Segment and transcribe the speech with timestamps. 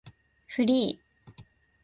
[0.47, 0.99] フリー